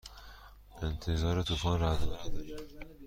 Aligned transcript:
انتظار 0.81 1.41
طوفان 1.43 1.79
رعد 1.79 2.01
و 2.01 2.05
برق 2.07 2.23
داریم. 2.23 2.51